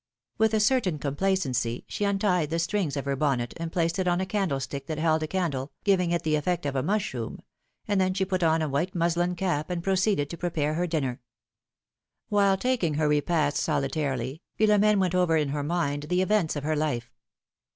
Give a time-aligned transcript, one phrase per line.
[0.39, 4.19] With a certain complacency, she untied the strings of her bonnet, and placed it on
[4.19, 7.41] a candlestick that held a candle, giving it the effect of a mushroom;
[7.85, 11.21] then she put on a white muslin cap, and proceeded to prepare her dinner.
[12.29, 16.75] While taking her repast solitarily, Philomene went over in her mind the events of her
[16.75, 17.11] life.